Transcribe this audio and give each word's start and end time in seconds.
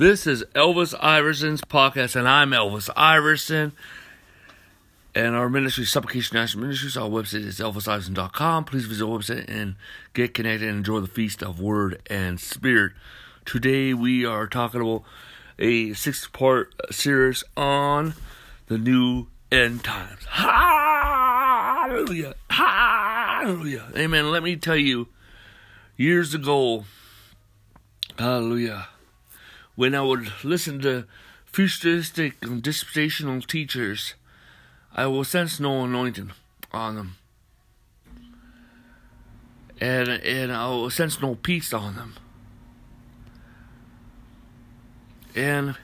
This 0.00 0.26
is 0.26 0.42
Elvis 0.54 0.98
Iverson's 0.98 1.60
podcast, 1.60 2.16
and 2.16 2.26
I'm 2.26 2.52
Elvis 2.52 2.88
Iverson. 2.96 3.72
And 5.14 5.36
our 5.36 5.50
ministry, 5.50 5.84
Supplication 5.84 6.38
National 6.38 6.62
Ministries, 6.62 6.96
our 6.96 7.06
website 7.06 7.44
is 7.44 7.60
elvisiverson.com. 7.60 8.64
Please 8.64 8.86
visit 8.86 9.04
our 9.04 9.18
website 9.18 9.44
and 9.46 9.74
get 10.14 10.32
connected 10.32 10.66
and 10.66 10.78
enjoy 10.78 11.00
the 11.00 11.06
feast 11.06 11.42
of 11.42 11.60
Word 11.60 12.00
and 12.08 12.40
Spirit. 12.40 12.92
Today 13.44 13.92
we 13.92 14.24
are 14.24 14.46
talking 14.46 14.80
about 14.80 15.02
a 15.58 15.92
six 15.92 16.26
part 16.28 16.74
series 16.90 17.44
on 17.54 18.14
the 18.68 18.78
new 18.78 19.26
end 19.52 19.84
times. 19.84 20.24
Hallelujah! 20.30 22.36
Hallelujah! 22.48 23.88
Amen. 23.94 24.30
Let 24.30 24.44
me 24.44 24.56
tell 24.56 24.76
you, 24.76 25.08
years 25.98 26.32
ago, 26.32 26.86
hallelujah 28.18 28.88
when 29.80 29.94
I 29.94 30.02
would 30.02 30.30
listen 30.44 30.78
to 30.82 31.06
futuristic 31.46 32.34
and 32.42 32.62
dispensational 32.62 33.40
teachers, 33.40 34.12
I 34.94 35.06
will 35.06 35.24
sense 35.24 35.58
no 35.58 35.84
anointing 35.84 36.32
on 36.70 36.96
them. 36.96 37.16
And, 39.80 40.10
and 40.10 40.52
I 40.52 40.68
will 40.68 40.90
sense 40.90 41.22
no 41.22 41.34
peace 41.34 41.72
on 41.72 41.96
them. 41.96 42.16
And, 45.34 45.76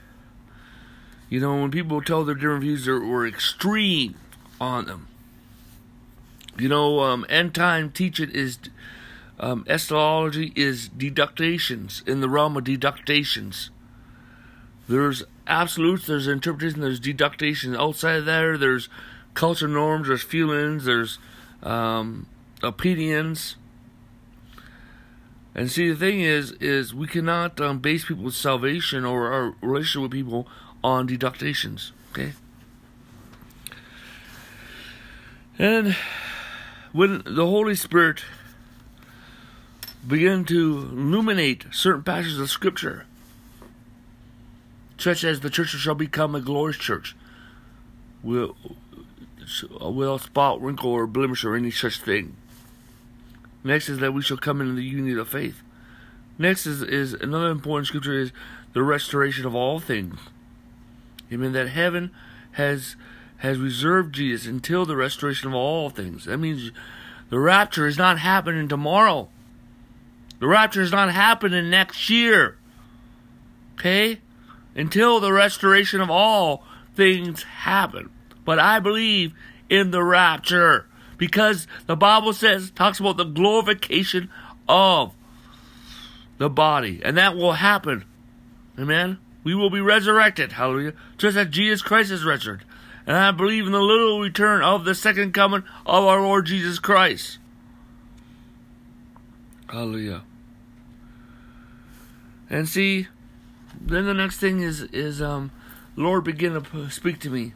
you 1.27 1.39
know, 1.39 1.59
when 1.59 1.71
people 1.71 1.99
tell 2.03 2.23
their 2.23 2.35
different 2.35 2.61
views, 2.61 2.85
they 2.85 2.91
were 2.91 3.25
extreme 3.25 4.13
on 4.61 4.85
them. 4.85 5.07
You 6.55 6.69
know, 6.69 6.99
um, 6.99 7.25
end 7.29 7.55
time 7.55 7.89
teaching 7.89 8.29
is, 8.29 8.59
um, 9.39 9.65
eschatology 9.67 10.53
is 10.55 10.87
deductations, 10.87 12.03
in 12.05 12.21
the 12.21 12.29
realm 12.29 12.55
of 12.57 12.63
deductations 12.63 13.71
there's 14.87 15.23
absolutes, 15.45 16.07
there's 16.07 16.27
interpretation, 16.27 16.81
there's 16.81 16.99
deduction. 16.99 17.75
Outside 17.75 18.17
of 18.17 18.25
there, 18.25 18.57
there's 18.57 18.89
culture 19.33 19.67
norms, 19.67 20.07
there's 20.07 20.23
feelings, 20.23 20.85
there's 20.85 21.19
um, 21.63 22.27
opinions. 22.63 23.55
And 25.53 25.71
see, 25.71 25.89
the 25.89 25.95
thing 25.95 26.21
is, 26.21 26.51
is 26.53 26.93
we 26.93 27.07
cannot 27.07 27.59
um, 27.59 27.79
base 27.79 28.05
people's 28.05 28.37
salvation 28.37 29.05
or 29.05 29.31
our 29.31 29.55
relationship 29.61 30.03
with 30.03 30.11
people 30.11 30.47
on 30.83 31.07
deductions. 31.07 31.91
Okay. 32.11 32.33
And 35.59 35.95
when 36.91 37.23
the 37.25 37.45
Holy 37.47 37.75
Spirit 37.75 38.23
began 40.07 40.45
to 40.45 40.89
illuminate 40.91 41.65
certain 41.71 42.03
passages 42.03 42.39
of 42.39 42.49
Scripture, 42.49 43.05
such 44.97 45.23
as 45.23 45.39
the 45.39 45.49
church 45.49 45.69
shall 45.69 45.95
become 45.95 46.35
a 46.35 46.41
glorious 46.41 46.77
church, 46.77 47.15
will 48.23 48.55
without 49.79 50.21
spot, 50.21 50.61
wrinkle, 50.61 50.91
or 50.91 51.07
blemish, 51.07 51.43
or 51.43 51.55
any 51.55 51.71
such 51.71 52.01
thing. 52.01 52.35
Next 53.63 53.89
is 53.89 53.99
that 53.99 54.13
we 54.13 54.21
shall 54.21 54.37
come 54.37 54.61
into 54.61 54.73
the 54.73 54.83
unity 54.83 55.17
of 55.17 55.29
faith. 55.29 55.61
Next 56.37 56.65
is, 56.65 56.81
is 56.81 57.13
another 57.13 57.49
important 57.49 57.87
scripture 57.87 58.13
is 58.13 58.31
the 58.73 58.83
restoration 58.83 59.45
of 59.45 59.55
all 59.55 59.79
things. 59.79 60.19
Amen. 61.31 61.53
That 61.53 61.69
heaven 61.69 62.11
has 62.53 62.95
has 63.37 63.59
reserved 63.59 64.15
Jesus 64.15 64.47
until 64.47 64.85
the 64.85 64.95
restoration 64.95 65.47
of 65.47 65.53
all 65.53 65.89
things. 65.89 66.25
That 66.25 66.37
means 66.37 66.71
the 67.29 67.39
rapture 67.39 67.85
is 67.85 67.97
not 67.97 68.19
happening 68.19 68.67
tomorrow. 68.67 69.29
The 70.39 70.47
rapture 70.47 70.81
is 70.81 70.91
not 70.91 71.11
happening 71.11 71.69
next 71.69 72.09
year. 72.09 72.57
Okay? 73.75 74.21
Until 74.77 75.19
the 75.19 75.33
restoration 75.33 75.99
of 75.99 76.09
all 76.09 76.63
things 76.95 77.43
happen. 77.43 78.09
But 78.45 78.59
I 78.59 78.79
believe 78.79 79.33
in 79.69 79.91
the 79.91 80.03
rapture 80.03 80.85
because 81.17 81.67
the 81.87 81.97
Bible 81.97 82.31
says, 82.31 82.71
talks 82.71 82.99
about 82.99 83.17
the 83.17 83.25
glorification 83.25 84.29
of 84.69 85.13
the 86.37 86.49
body, 86.49 87.01
and 87.03 87.17
that 87.17 87.35
will 87.35 87.53
happen. 87.53 88.05
Amen. 88.79 89.17
We 89.43 89.55
will 89.55 89.69
be 89.69 89.81
resurrected. 89.81 90.53
Hallelujah. 90.53 90.93
Just 91.17 91.35
as 91.35 91.47
Jesus 91.47 91.81
Christ 91.81 92.11
is 92.11 92.23
resurrected. 92.23 92.67
And 93.07 93.15
I 93.15 93.31
believe 93.31 93.65
in 93.65 93.71
the 93.71 93.81
little 93.81 94.19
return 94.19 94.61
of 94.61 94.85
the 94.85 94.93
second 94.93 95.33
coming 95.33 95.63
of 95.85 96.03
our 96.03 96.21
Lord 96.21 96.45
Jesus 96.45 96.77
Christ. 96.77 97.39
Hallelujah. 99.69 100.23
And 102.49 102.67
see, 102.67 103.07
then 103.81 104.05
the 104.05 104.13
next 104.13 104.37
thing 104.39 104.61
is 104.61 104.81
is 104.83 105.21
um, 105.21 105.51
Lord 105.95 106.23
begin 106.23 106.61
to 106.61 106.89
speak 106.89 107.19
to 107.21 107.29
me. 107.29 107.53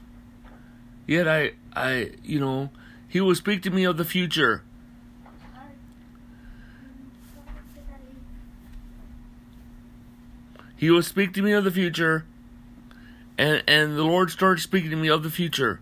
Yet 1.08 1.28
I 1.28 1.52
I 1.76 2.12
you 2.24 2.40
know 2.40 2.70
He 3.08 3.22
will 3.22 3.36
speak 3.36 3.62
to 3.64 3.70
me 3.70 3.84
of 3.84 3.98
the 3.98 4.06
future. 4.06 4.64
He 10.76 10.90
will 10.90 11.04
speak 11.04 11.34
to 11.36 11.44
me 11.44 11.52
of 11.52 11.64
the 11.64 11.70
future, 11.70 12.26
and 13.38 13.64
and 13.68 13.96
the 13.96 14.04
Lord 14.04 14.32
started 14.32 14.62
speaking 14.62 14.90
to 14.90 14.96
me 14.96 15.10
of 15.10 15.22
the 15.22 15.30
future. 15.30 15.80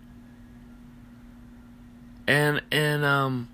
And 2.26 2.60
and 2.70 3.02
um 3.04 3.48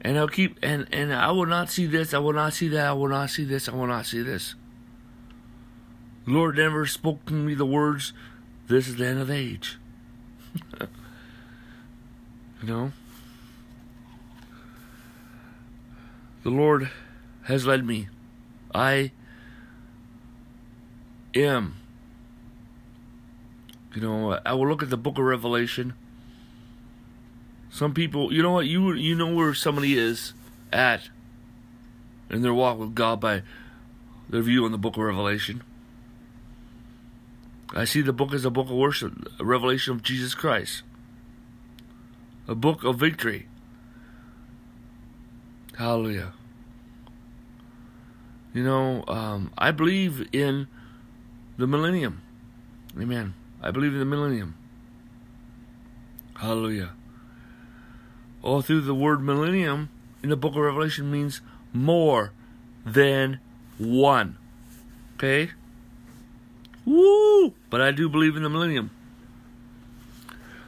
and 0.00 0.18
I'll 0.18 0.28
keep 0.28 0.58
and 0.62 0.86
and 0.92 1.12
I 1.12 1.30
will 1.32 1.46
not 1.46 1.70
see 1.70 1.86
this, 1.86 2.14
I 2.14 2.18
will 2.18 2.32
not 2.32 2.54
see 2.54 2.68
that, 2.68 2.86
I 2.86 2.92
will 2.92 3.08
not 3.08 3.28
see 3.28 3.44
this, 3.44 3.68
I 3.68 3.72
will 3.72 3.86
not 3.86 4.06
see 4.06 4.22
this. 4.22 4.54
Lord 6.26 6.56
never 6.56 6.86
spoke 6.86 7.26
to 7.26 7.34
me 7.34 7.54
the 7.54 7.66
words, 7.66 8.12
This 8.66 8.88
is 8.88 8.96
the 8.96 9.06
end 9.06 9.20
of 9.20 9.30
age. 9.30 9.78
you 10.80 10.88
know? 12.62 12.92
The 16.42 16.50
Lord 16.50 16.90
has 17.44 17.66
led 17.66 17.84
me. 17.84 18.08
I 18.74 19.12
am. 21.34 21.76
You 23.94 24.02
know, 24.02 24.40
I 24.44 24.52
will 24.54 24.68
look 24.68 24.82
at 24.82 24.90
the 24.90 24.96
book 24.96 25.18
of 25.18 25.24
Revelation. 25.24 25.94
Some 27.70 27.94
people, 27.94 28.32
you 28.32 28.42
know 28.42 28.52
what, 28.52 28.66
you 28.66 28.92
you 28.92 29.14
know 29.14 29.34
where 29.34 29.54
somebody 29.54 29.98
is 29.98 30.32
at 30.72 31.08
in 32.30 32.42
their 32.42 32.54
walk 32.54 32.78
with 32.78 32.94
God 32.94 33.20
by 33.20 33.42
their 34.28 34.42
view 34.42 34.64
on 34.64 34.72
the 34.72 34.78
book 34.78 34.96
of 34.96 35.02
Revelation. 35.02 35.62
I 37.74 37.84
see 37.84 38.02
the 38.02 38.12
book 38.12 38.32
as 38.32 38.44
a 38.44 38.50
book 38.50 38.66
of 38.66 38.76
worship, 38.76 39.12
a 39.40 39.44
revelation 39.44 39.94
of 39.94 40.02
Jesus 40.02 40.34
Christ, 40.34 40.82
a 42.46 42.54
book 42.54 42.84
of 42.84 42.96
victory. 42.96 43.48
Hallelujah. 45.76 46.32
You 48.52 48.62
know, 48.62 49.04
um, 49.08 49.52
I 49.58 49.72
believe 49.72 50.28
in 50.32 50.68
the 51.56 51.66
millennium. 51.66 52.22
Amen. 52.96 53.34
I 53.60 53.72
believe 53.72 53.92
in 53.92 53.98
the 53.98 54.04
millennium. 54.04 54.54
Hallelujah. 56.36 56.92
All 58.42 58.62
through 58.62 58.82
the 58.82 58.94
word 58.94 59.20
millennium 59.20 59.90
in 60.22 60.28
the 60.28 60.36
book 60.36 60.52
of 60.52 60.60
Revelation 60.60 61.10
means 61.10 61.40
more 61.72 62.32
than 62.86 63.40
one. 63.78 64.38
Okay? 65.16 65.50
Woo! 66.84 67.54
But 67.70 67.80
I 67.80 67.90
do 67.90 68.08
believe 68.08 68.36
in 68.36 68.42
the 68.42 68.48
millennium. 68.48 68.90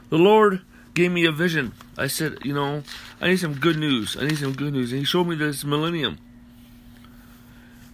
The 0.09 0.17
Lord 0.17 0.61
gave 0.93 1.11
me 1.11 1.25
a 1.25 1.31
vision. 1.31 1.73
I 1.97 2.07
said, 2.07 2.39
you 2.43 2.53
know, 2.53 2.83
I 3.21 3.27
need 3.27 3.37
some 3.37 3.55
good 3.55 3.77
news. 3.77 4.17
I 4.17 4.27
need 4.27 4.37
some 4.37 4.53
good 4.53 4.73
news. 4.73 4.91
And 4.91 4.99
He 4.99 5.05
showed 5.05 5.27
me 5.27 5.35
this 5.35 5.63
millennium. 5.63 6.17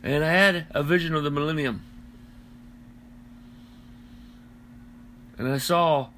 And 0.03 0.23
I 0.23 0.31
had 0.31 0.67
a 0.71 0.83
vision 0.83 1.15
of 1.15 1.23
the 1.23 1.31
millennium. 1.31 1.81
And 5.37 5.47
I 5.47 5.57
saw 5.57 6.09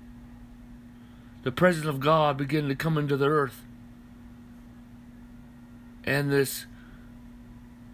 the 1.44 1.51
presence 1.51 1.85
of 1.85 2.00
God 2.00 2.38
begin 2.38 2.68
to 2.68 2.75
come 2.75 2.97
into 2.97 3.15
the 3.15 3.27
earth. 3.27 3.62
And 6.03 6.31
this 6.31 6.65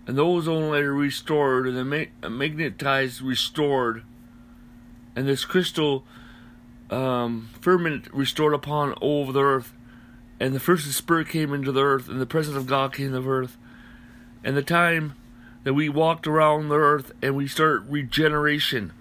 and 0.07 0.17
the 0.17 0.25
ozone 0.25 0.71
layer 0.71 0.93
restored, 0.93 1.67
and 1.67 1.77
the 1.77 1.85
ma- 1.85 2.29
magnetized 2.29 3.21
restored, 3.21 4.03
and 5.15 5.27
this 5.27 5.45
crystal 5.45 6.05
um, 6.89 7.49
firmament 7.59 8.13
restored 8.13 8.53
upon 8.53 8.93
all 8.93 9.31
the 9.31 9.41
earth. 9.41 9.73
And 10.39 10.55
the 10.55 10.59
first 10.59 10.91
Spirit 10.91 11.29
came 11.29 11.53
into 11.53 11.71
the 11.71 11.83
earth, 11.83 12.09
and 12.09 12.19
the 12.19 12.25
presence 12.25 12.57
of 12.57 12.65
God 12.65 12.93
came 12.93 13.11
to 13.11 13.19
the 13.19 13.29
earth. 13.29 13.57
And 14.43 14.57
the 14.57 14.63
time 14.63 15.15
that 15.63 15.73
we 15.73 15.89
walked 15.89 16.27
around 16.27 16.69
the 16.69 16.75
earth 16.75 17.11
and 17.21 17.35
we 17.35 17.47
start 17.47 17.83
regeneration, 17.87 18.91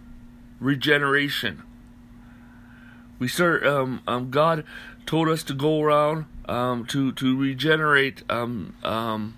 regeneration. 0.59 1.63
We 3.19 3.29
start. 3.29 3.67
Um, 3.67 4.03
um, 4.07 4.31
God 4.31 4.65
told 5.07 5.29
us 5.29 5.43
to 5.45 5.55
go 5.55 5.81
around 5.81 6.27
um, 6.47 6.87
to 6.87 7.13
to 7.13 7.37
regenerate 7.37 8.23
um, 8.31 8.75
um, 8.83 9.37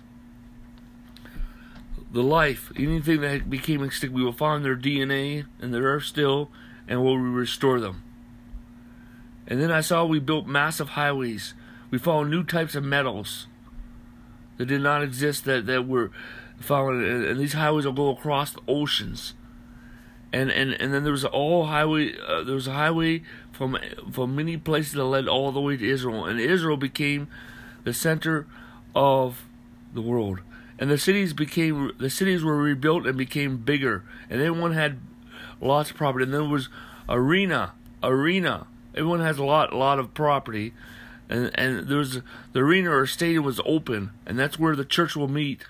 the 2.13 2.21
life, 2.21 2.71
anything 2.77 3.21
that 3.21 3.49
became 3.49 3.83
extinct, 3.83 4.15
we 4.15 4.23
will 4.23 4.31
find 4.31 4.63
their 4.63 4.75
DNA 4.75 5.45
and 5.59 5.73
their 5.73 5.81
earth 5.81 6.05
still, 6.05 6.49
and 6.87 7.03
will 7.03 7.17
restore 7.17 7.79
them. 7.79 8.03
And 9.47 9.59
then 9.59 9.71
I 9.71 9.81
saw 9.81 10.05
we 10.05 10.19
built 10.19 10.45
massive 10.45 10.89
highways. 10.89 11.55
We 11.89 11.97
found 11.97 12.29
new 12.29 12.43
types 12.43 12.75
of 12.75 12.83
metals 12.83 13.47
that 14.57 14.67
did 14.67 14.81
not 14.81 15.03
exist 15.03 15.45
that, 15.45 15.65
that 15.65 15.87
were 15.87 16.11
found, 16.59 17.03
and 17.03 17.39
these 17.39 17.53
highways 17.53 17.85
will 17.85 17.93
go 17.93 18.09
across 18.09 18.51
the 18.51 18.61
oceans. 18.67 19.33
And 20.31 20.51
and 20.51 20.73
and 20.73 20.93
then 20.93 21.03
there 21.03 21.11
was 21.11 21.23
a 21.23 21.29
all 21.29 21.65
highway. 21.65 22.15
Uh, 22.17 22.43
there 22.43 22.55
was 22.55 22.67
a 22.67 22.73
highway 22.73 23.21
from 23.51 23.77
from 24.11 24.35
many 24.35 24.57
places 24.57 24.93
that 24.93 25.03
led 25.03 25.27
all 25.27 25.51
the 25.51 25.61
way 25.61 25.77
to 25.77 25.87
Israel, 25.87 26.25
and 26.25 26.39
Israel 26.39 26.77
became 26.77 27.27
the 27.83 27.93
center 27.93 28.47
of 28.95 29.45
the 29.93 30.01
world. 30.01 30.39
And 30.79 30.89
the 30.89 30.97
cities 30.97 31.33
became 31.33 31.91
the 31.97 32.09
cities 32.09 32.43
were 32.43 32.57
rebuilt 32.57 33.05
and 33.05 33.17
became 33.17 33.57
bigger, 33.57 34.03
and 34.29 34.41
everyone 34.41 34.73
had 34.73 34.99
lots 35.61 35.91
of 35.91 35.97
property. 35.97 36.25
And 36.25 36.33
there 36.33 36.43
was 36.43 36.69
arena, 37.07 37.73
arena. 38.01 38.67
Everyone 38.95 39.21
has 39.21 39.37
a 39.37 39.43
lot, 39.43 39.73
lot 39.73 39.99
of 39.99 40.13
property, 40.13 40.73
and 41.29 41.51
and 41.55 41.87
there 41.87 41.99
was 41.99 42.21
the 42.53 42.59
arena 42.59 42.91
or 42.91 43.05
stadium 43.05 43.43
was 43.43 43.61
open, 43.65 44.11
and 44.25 44.37
that's 44.37 44.59
where 44.59 44.75
the 44.75 44.85
church 44.85 45.15
will 45.15 45.27
meet. 45.27 45.65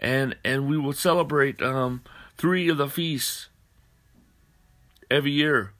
And 0.00 0.36
and 0.44 0.66
we 0.66 0.76
will 0.76 0.92
celebrate 0.92 1.62
um, 1.62 2.02
three 2.36 2.68
of 2.68 2.78
the 2.78 2.88
feasts 2.88 3.48
every 5.10 5.30
year. 5.30 5.72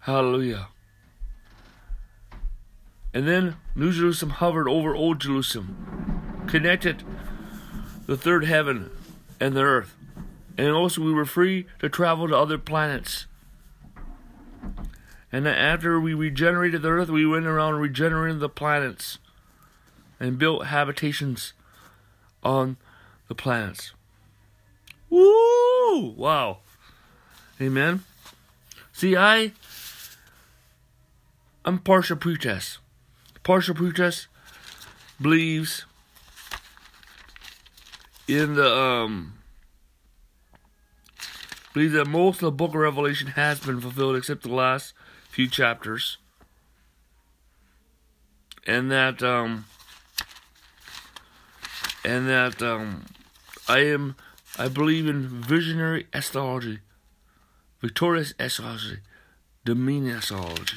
Hallelujah. 0.00 0.68
And 3.12 3.26
then 3.26 3.56
New 3.74 3.92
Jerusalem 3.92 4.32
hovered 4.32 4.68
over 4.68 4.94
Old 4.94 5.20
Jerusalem, 5.20 6.44
connected 6.46 7.02
the 8.06 8.16
third 8.16 8.44
heaven 8.44 8.90
and 9.40 9.54
the 9.54 9.62
earth. 9.62 9.96
And 10.56 10.70
also, 10.70 11.00
we 11.00 11.12
were 11.12 11.24
free 11.24 11.66
to 11.78 11.88
travel 11.88 12.28
to 12.28 12.36
other 12.36 12.58
planets. 12.58 13.26
And 15.32 15.46
after 15.46 16.00
we 16.00 16.12
regenerated 16.12 16.82
the 16.82 16.88
earth, 16.88 17.08
we 17.08 17.24
went 17.24 17.46
around 17.46 17.76
regenerating 17.76 18.40
the 18.40 18.48
planets 18.48 19.18
and 20.18 20.38
built 20.38 20.66
habitations 20.66 21.52
on 22.42 22.76
the 23.28 23.34
planets. 23.34 23.92
Woo! 25.08 26.14
Wow. 26.16 26.58
Amen. 27.60 28.04
See, 28.92 29.16
I 29.16 29.52
I'm 31.64 31.78
partial 31.78 32.16
preterist. 32.16 32.78
Partial 33.42 33.74
preterist 33.74 34.26
believes 35.20 35.84
in 38.28 38.54
the 38.54 38.74
um 38.74 39.34
believes 41.72 41.92
that 41.94 42.06
most 42.06 42.36
of 42.36 42.40
the 42.42 42.52
book 42.52 42.70
of 42.70 42.76
Revelation 42.76 43.28
has 43.28 43.60
been 43.60 43.80
fulfilled 43.80 44.16
except 44.16 44.42
the 44.42 44.48
last 44.48 44.94
few 45.28 45.48
chapters. 45.48 46.18
And 48.66 48.90
that 48.90 49.22
um 49.22 49.64
and 52.04 52.28
that 52.28 52.62
um 52.62 53.06
I 53.68 53.80
am 53.80 54.16
I 54.58 54.68
believe 54.68 55.06
in 55.06 55.28
visionary 55.28 56.06
eschatology, 56.12 56.80
victorious 57.80 58.34
eschatology, 58.38 58.98
dominion 59.64 60.16
eschatology. 60.16 60.76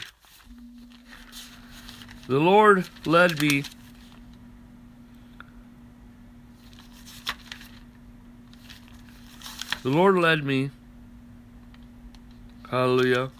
The 2.27 2.39
Lord 2.39 2.87
led 3.05 3.41
me 3.41 3.63
The 9.83 9.89
Lord 9.89 10.15
led 10.15 10.45
me. 10.45 10.71
Hallelujah. 12.71 13.31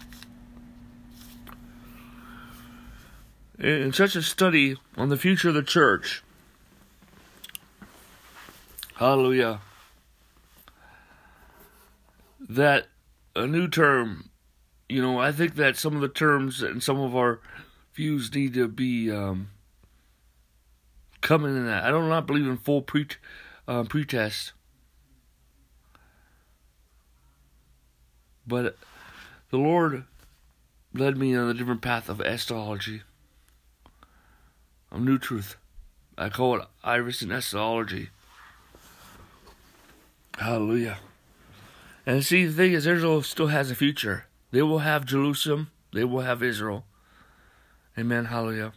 In 3.58 3.94
such 3.94 4.14
a 4.14 4.20
study 4.20 4.76
on 4.94 5.08
the 5.08 5.16
future 5.16 5.48
of 5.48 5.54
the 5.54 5.62
church. 5.62 6.22
Hallelujah. 8.96 9.60
That 12.46 12.88
a 13.34 13.46
new 13.46 13.66
term, 13.66 14.28
you 14.86 15.00
know, 15.00 15.18
I 15.18 15.32
think 15.32 15.54
that 15.54 15.78
some 15.78 15.94
of 15.94 16.02
the 16.02 16.08
terms 16.08 16.62
and 16.62 16.82
some 16.82 17.00
of 17.00 17.16
our 17.16 17.40
views 17.94 18.34
need 18.34 18.54
to 18.54 18.68
be 18.68 19.10
um, 19.10 19.50
coming 21.20 21.56
in 21.56 21.66
that. 21.66 21.84
I 21.84 21.90
do 21.90 22.02
not 22.02 22.26
believe 22.26 22.46
in 22.46 22.56
full 22.56 22.82
pre 22.82 23.06
uh, 23.66 23.84
preterist, 23.84 24.52
but 28.46 28.76
the 29.50 29.56
Lord 29.58 30.04
led 30.92 31.16
me 31.16 31.34
on 31.34 31.48
a 31.48 31.54
different 31.54 31.80
path 31.80 32.08
of 32.08 32.20
eschatology, 32.20 33.02
of 34.90 35.00
new 35.00 35.18
truth. 35.18 35.56
I 36.16 36.28
call 36.28 36.60
it 36.60 36.68
iris 36.82 37.22
and 37.22 37.32
eschatology. 37.32 38.10
Hallelujah. 40.38 40.98
And 42.06 42.24
see, 42.24 42.44
the 42.44 42.52
thing 42.52 42.72
is, 42.72 42.86
Israel 42.86 43.22
still 43.22 43.46
has 43.46 43.70
a 43.70 43.74
future. 43.74 44.26
They 44.50 44.62
will 44.62 44.80
have 44.80 45.06
Jerusalem. 45.06 45.70
They 45.92 46.04
will 46.04 46.20
have 46.20 46.42
Israel. 46.42 46.84
Amen. 47.96 48.26
Hallelujah. 48.26 48.72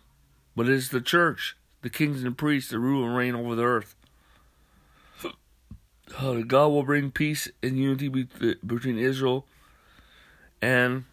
But 0.56 0.68
it 0.68 0.74
is 0.74 0.90
the 0.90 1.02
church, 1.02 1.58
the 1.82 1.90
kings 1.90 2.24
and 2.24 2.38
priests 2.38 2.72
that 2.72 2.80
rule 2.80 3.06
and 3.06 3.16
reign 3.16 3.36
over 3.36 3.56
the 3.56 3.64
earth. 3.64 3.96
Uh, 6.18 6.36
God 6.36 6.70
will 6.70 6.84
bring 6.84 7.12
peace 7.12 7.50
and 7.62 7.78
unity 7.78 8.08
between 8.08 8.98
Israel 8.98 9.46
and 10.62 11.04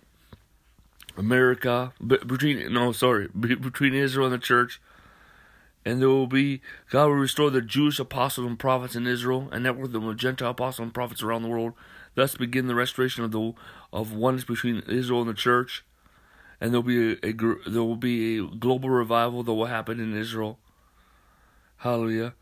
America. 1.16 1.92
Between 2.06 2.72
no, 2.72 2.92
sorry, 2.92 3.28
between 3.34 3.92
Israel 3.92 4.28
and 4.28 4.34
the 4.34 4.38
church. 4.38 4.80
And 5.84 6.00
there 6.00 6.08
will 6.08 6.28
be 6.28 6.62
God 6.90 7.06
will 7.06 7.14
restore 7.14 7.50
the 7.50 7.60
Jewish 7.60 7.98
apostles 7.98 8.46
and 8.46 8.56
prophets 8.56 8.94
in 8.94 9.04
Israel, 9.08 9.48
and 9.50 9.64
network 9.64 9.90
them 9.90 10.06
with 10.06 10.16
Gentile 10.16 10.50
apostles 10.50 10.84
and 10.84 10.94
prophets 10.94 11.24
around 11.24 11.42
the 11.42 11.48
world. 11.48 11.72
Thus 12.14 12.36
begin 12.36 12.68
the 12.68 12.76
restoration 12.76 13.24
of 13.24 13.32
the 13.32 13.52
of 13.92 14.12
oneness 14.12 14.44
between 14.44 14.84
Israel 14.86 15.22
and 15.22 15.30
the 15.30 15.34
church 15.34 15.84
and 16.60 16.72
there'll 16.72 16.82
be 16.82 17.12
a, 17.12 17.16
a 17.22 17.32
there 17.32 17.82
will 17.82 17.96
be 17.96 18.38
a 18.38 18.42
global 18.42 18.90
revival 18.90 19.42
that 19.42 19.52
will 19.52 19.66
happen 19.66 20.00
in 20.00 20.16
Israel. 20.16 20.58
Hallelujah. 21.78 22.34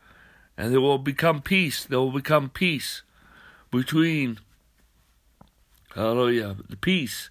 And 0.57 0.71
there 0.71 0.81
will 0.81 0.99
become 0.99 1.41
peace. 1.41 1.83
There 1.85 1.99
will 1.99 2.11
become 2.11 2.49
peace 2.49 3.01
between 3.71 4.39
Hallelujah. 5.95 6.55
The 6.67 6.77
peace 6.77 7.29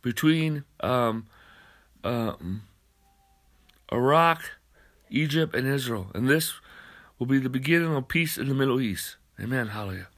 between 0.00 0.64
um, 0.80 1.26
um, 2.02 2.62
Iraq, 3.90 4.42
Egypt, 5.10 5.54
and 5.54 5.66
Israel. 5.68 6.06
And 6.14 6.28
this 6.28 6.54
will 7.18 7.26
be 7.26 7.38
the 7.38 7.50
beginning 7.50 7.94
of 7.94 8.08
peace 8.08 8.38
in 8.38 8.48
the 8.48 8.54
Middle 8.54 8.80
East. 8.80 9.16
Amen. 9.38 9.68
Hallelujah. 9.68 10.08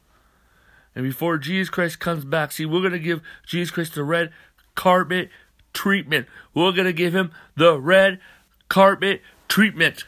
And 0.95 1.05
before 1.05 1.38
Jesus 1.38 1.71
Christ 1.71 1.99
comes 1.99 2.25
back, 2.25 2.52
see, 2.52 2.67
we're 2.67 2.81
going 2.81 2.93
to 2.93 2.99
give 3.00 3.21
Jesus 3.45 3.73
Christ 3.73 3.97
the 3.97 4.05
red 4.05 4.31
carpet 4.76 5.28
treatment. 5.75 6.26
We're 6.54 6.73
going 6.73 6.87
to 6.87 6.93
give 6.93 7.14
him 7.14 7.33
the 7.57 7.78
red 7.78 8.21
carpet 8.69 9.21
treatment. 9.49 10.04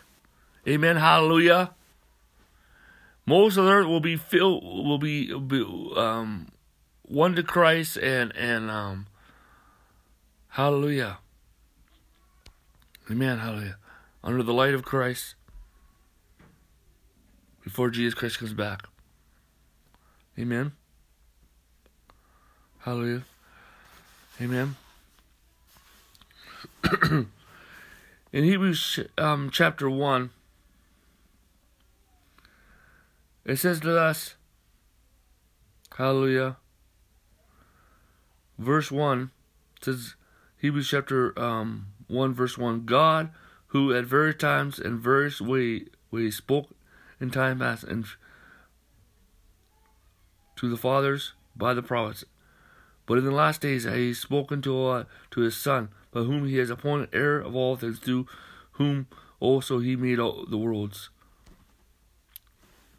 Amen. 0.66 0.96
Hallelujah. 0.96 1.72
Most 3.26 3.56
of 3.56 3.64
the 3.64 3.72
earth 3.72 3.86
will 3.86 4.00
be 4.00 4.16
filled, 4.16 4.64
will 4.64 4.98
be, 4.98 5.36
be 5.38 5.62
um, 5.96 6.48
one 7.02 7.34
to 7.34 7.42
Christ 7.42 7.96
and, 7.98 8.34
and, 8.36 8.70
um, 8.70 9.06
hallelujah. 10.48 11.18
Amen. 13.10 13.38
Hallelujah. 13.38 13.76
Under 14.24 14.42
the 14.42 14.54
light 14.54 14.74
of 14.74 14.84
Christ 14.84 15.34
before 17.62 17.90
Jesus 17.90 18.14
Christ 18.14 18.38
comes 18.38 18.52
back. 18.52 18.86
Amen. 20.38 20.72
Hallelujah. 22.78 23.24
Amen. 24.40 24.76
in 28.32 28.44
Hebrews 28.44 29.00
um, 29.18 29.50
chapter 29.50 29.88
1, 29.88 30.30
it 33.44 33.56
says 33.56 33.80
to 33.80 33.98
us, 33.98 34.34
Hallelujah. 35.96 36.56
Verse 38.58 38.90
1 38.90 39.30
says, 39.80 40.14
Hebrews 40.58 40.88
chapter 40.88 41.38
um, 41.38 41.86
1, 42.08 42.34
verse 42.34 42.58
1 42.58 42.84
God, 42.84 43.30
who 43.68 43.94
at 43.94 44.04
various 44.04 44.36
times 44.36 44.78
and 44.78 44.98
various 44.98 45.40
way, 45.40 45.86
ways 46.10 46.36
spoke 46.36 46.68
in 47.20 47.30
time 47.30 47.60
past 47.60 47.84
and 47.84 48.04
to 50.56 50.68
the 50.68 50.76
fathers 50.76 51.32
by 51.54 51.72
the 51.74 51.82
prophets, 51.82 52.24
but 53.06 53.18
in 53.18 53.24
the 53.24 53.30
last 53.30 53.60
days 53.60 53.84
he 53.84 54.08
has 54.08 54.18
spoken 54.18 54.60
to, 54.62 54.86
uh, 54.86 55.04
to 55.30 55.40
his 55.40 55.56
Son 55.56 55.88
by 56.16 56.22
whom 56.22 56.48
he 56.48 56.56
has 56.56 56.70
appointed 56.70 57.10
heir 57.12 57.38
of 57.38 57.54
all 57.54 57.76
things, 57.76 57.98
through 57.98 58.26
whom 58.72 59.06
also 59.38 59.80
he 59.80 59.96
made 59.96 60.18
all 60.18 60.46
the 60.48 60.56
worlds. 60.56 61.10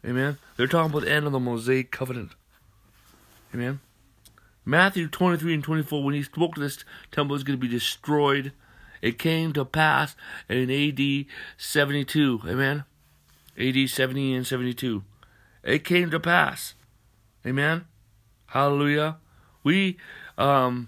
Amen. 0.06 0.38
They're 0.56 0.68
talking 0.68 0.92
about 0.92 1.04
the 1.04 1.10
end 1.10 1.26
of 1.26 1.32
the 1.32 1.40
Mosaic 1.40 1.90
covenant. 1.90 2.36
Amen. 3.52 3.80
Matthew 4.64 5.08
23 5.08 5.54
and 5.54 5.64
24, 5.64 6.04
when 6.04 6.14
he 6.14 6.22
spoke 6.22 6.54
to 6.54 6.60
this 6.60 6.84
temple 7.10 7.34
is 7.34 7.42
going 7.42 7.58
to 7.58 7.60
be 7.60 7.66
destroyed, 7.66 8.52
it 9.02 9.18
came 9.18 9.52
to 9.54 9.64
pass 9.64 10.14
in 10.48 10.70
AD 10.70 11.26
72. 11.56 12.42
Amen. 12.46 12.84
AD 13.58 13.90
70 13.90 14.34
and 14.34 14.46
72. 14.46 15.02
It 15.64 15.82
came 15.84 16.12
to 16.12 16.20
pass. 16.20 16.74
Amen. 17.44 17.86
Hallelujah. 18.46 19.16
We, 19.64 19.96
um, 20.36 20.86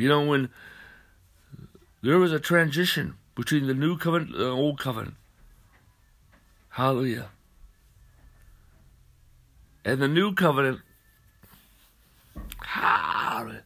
you 0.00 0.08
know, 0.08 0.24
when 0.24 0.48
there 2.02 2.18
was 2.18 2.32
a 2.32 2.40
transition 2.40 3.18
between 3.34 3.66
the 3.66 3.74
new 3.74 3.98
covenant 3.98 4.30
and 4.30 4.40
the 4.40 4.48
old 4.48 4.78
covenant. 4.78 5.16
Hallelujah. 6.70 7.28
And 9.84 10.00
the 10.00 10.08
new 10.08 10.32
covenant, 10.34 10.80
hallelujah. 12.62 13.64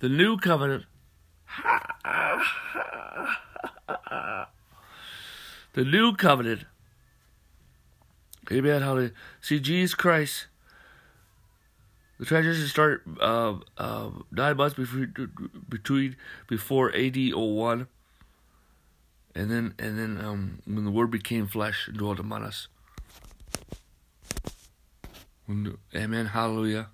The 0.00 0.10
new 0.10 0.36
covenant, 0.36 0.84
the 5.72 5.84
new 5.84 6.14
covenant, 6.16 6.64
amen, 8.52 8.82
hallelujah. 8.82 9.12
See, 9.40 9.58
Jesus 9.58 9.94
Christ, 9.94 10.48
the 12.18 12.24
transition 12.24 12.66
started 12.66 13.00
uh, 13.20 13.54
uh, 13.76 14.10
nine 14.30 14.56
months 14.56 14.74
before, 14.74 15.06
between 15.68 16.16
before 16.48 16.94
AD 16.94 17.16
01 17.16 17.86
and 19.36 19.50
then 19.50 19.74
and 19.78 19.98
then 19.98 20.24
um, 20.24 20.58
when 20.64 20.84
the 20.84 20.90
Word 20.90 21.10
became 21.10 21.46
flesh 21.46 21.88
and 21.88 21.98
dwelt 21.98 22.18
among 22.18 22.42
us. 22.42 22.68
When, 25.44 25.76
amen, 25.94 26.26
hallelujah, 26.26 26.88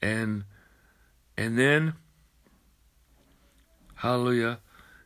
and 0.00 0.44
and 1.36 1.58
then 1.58 1.94
hallelujah, 3.96 4.58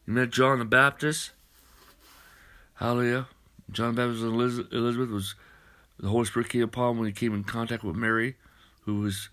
you 0.06 0.12
met 0.12 0.30
John 0.30 0.60
the 0.60 0.64
Baptist. 0.64 1.32
Hallelujah, 2.74 3.26
John 3.72 3.96
the 3.96 4.02
Baptist 4.02 4.22
and 4.22 4.34
Elizabeth 4.72 5.10
was 5.10 5.34
the 5.98 6.08
Holy 6.08 6.24
Spirit 6.24 6.48
came 6.48 6.62
upon 6.62 6.98
when 6.98 7.06
he 7.06 7.12
came 7.12 7.34
in 7.34 7.42
contact 7.42 7.82
with 7.82 7.96
Mary, 7.96 8.36
who 8.88 9.00
was 9.00 9.28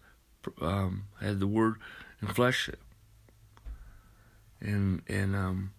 um, 0.62 1.06
had 1.22 1.40
the 1.40 1.48
Word 1.48 1.76
in 2.22 2.28
flesh, 2.28 2.70
and 4.60 5.02
and 5.08 5.34
um, 5.34 5.72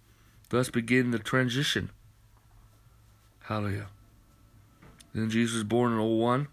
Thus 0.49 0.71
began 0.71 1.11
the 1.11 1.18
transition. 1.18 1.90
Hallelujah. 3.40 3.88
Then 5.14 5.30
Jesus 5.30 5.54
was 5.54 5.64
born 5.64 5.92
in 5.92 5.99
01, 5.99 6.49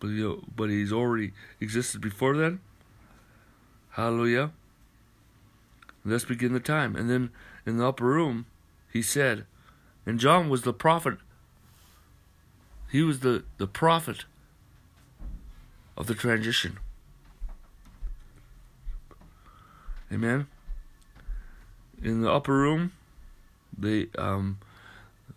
but, 0.00 0.08
he, 0.08 0.36
but 0.54 0.70
he's 0.70 0.92
already 0.92 1.32
existed 1.60 2.00
before 2.00 2.36
then. 2.36 2.60
Hallelujah. 3.90 4.52
Thus 6.04 6.24
began 6.24 6.52
the 6.52 6.60
time. 6.60 6.96
And 6.96 7.10
then 7.10 7.30
in 7.66 7.76
the 7.78 7.86
upper 7.86 8.04
room, 8.04 8.46
he 8.92 9.02
said, 9.02 9.46
and 10.06 10.18
John 10.18 10.48
was 10.48 10.62
the 10.62 10.72
prophet. 10.72 11.18
He 12.90 13.02
was 13.02 13.20
the, 13.20 13.44
the 13.58 13.66
prophet 13.66 14.24
of 15.98 16.06
the 16.06 16.14
transition. 16.14 16.78
Amen 20.10 20.46
in 22.02 22.22
the 22.22 22.30
upper 22.30 22.52
room, 22.52 22.92
they 23.76 24.08
um, 24.16 24.58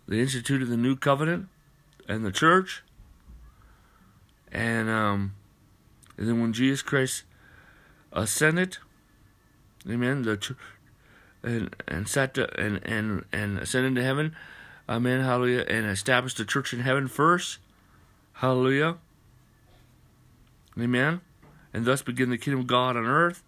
they 0.06 0.20
instituted 0.20 0.66
the 0.66 0.76
new 0.76 0.96
covenant 0.96 1.48
and 2.08 2.24
the 2.24 2.32
church, 2.32 2.82
and 4.50 4.88
um, 4.88 5.34
and 6.16 6.28
then 6.28 6.40
when 6.40 6.52
Jesus 6.52 6.82
Christ 6.82 7.24
ascended, 8.12 8.78
Amen. 9.88 10.22
The 10.22 10.36
ch- 10.36 10.52
and 11.42 11.74
and 11.88 12.08
sat 12.08 12.34
to, 12.34 12.60
and 12.60 12.80
and 12.84 13.24
and 13.32 13.58
ascended 13.58 13.96
to 13.96 14.02
heaven, 14.02 14.36
Amen. 14.88 15.20
Hallelujah. 15.20 15.64
And 15.68 15.86
established 15.86 16.36
the 16.36 16.44
church 16.44 16.72
in 16.72 16.80
heaven 16.80 17.08
first, 17.08 17.58
Hallelujah. 18.34 18.96
Amen. 20.78 21.20
And 21.74 21.84
thus 21.84 22.02
begin 22.02 22.30
the 22.30 22.38
kingdom 22.38 22.60
of 22.60 22.66
God 22.66 22.96
on 22.96 23.06
earth. 23.06 23.42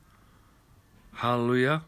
Hallelujah 1.14 1.82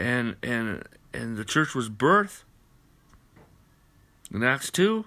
and 0.00 0.36
and 0.42 0.82
and 1.12 1.36
the 1.36 1.44
church 1.44 1.74
was 1.74 1.90
birthed 1.90 2.44
in 4.32 4.42
Acts 4.42 4.70
two. 4.70 5.04